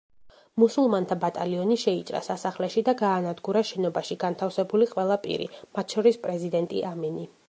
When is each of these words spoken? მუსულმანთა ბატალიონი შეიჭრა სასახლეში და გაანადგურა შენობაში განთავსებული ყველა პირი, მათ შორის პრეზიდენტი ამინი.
მუსულმანთა 0.61 1.15
ბატალიონი 1.23 1.75
შეიჭრა 1.81 2.21
სასახლეში 2.27 2.83
და 2.87 2.95
გაანადგურა 3.01 3.63
შენობაში 3.73 4.17
განთავსებული 4.25 4.87
ყველა 4.97 5.19
პირი, 5.27 5.47
მათ 5.79 5.97
შორის 5.97 6.19
პრეზიდენტი 6.25 6.83
ამინი. 6.95 7.27